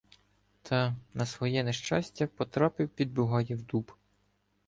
та, 0.61 0.95
на 1.13 1.25
своє 1.25 1.63
нещастя, 1.63 2.27
потрапив 2.27 2.89
під 2.89 3.13
Бугаїв 3.13 3.61
дуб. 3.61 3.91